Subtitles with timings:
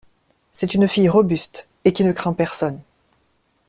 [0.51, 2.81] C'est une fille robuste, et qui ne craint personne!